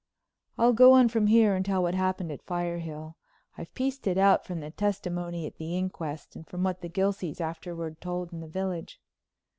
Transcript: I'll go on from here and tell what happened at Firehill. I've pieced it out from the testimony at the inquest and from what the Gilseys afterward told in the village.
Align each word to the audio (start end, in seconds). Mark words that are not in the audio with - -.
I'll 0.57 0.73
go 0.73 0.93
on 0.93 1.09
from 1.09 1.27
here 1.27 1.53
and 1.53 1.63
tell 1.63 1.83
what 1.83 1.93
happened 1.93 2.31
at 2.31 2.43
Firehill. 2.43 3.17
I've 3.55 3.71
pieced 3.75 4.07
it 4.07 4.17
out 4.17 4.47
from 4.47 4.59
the 4.59 4.71
testimony 4.71 5.45
at 5.45 5.57
the 5.57 5.77
inquest 5.77 6.35
and 6.35 6.47
from 6.47 6.63
what 6.63 6.81
the 6.81 6.89
Gilseys 6.89 7.39
afterward 7.39 8.01
told 8.01 8.33
in 8.33 8.39
the 8.39 8.47
village. 8.47 8.99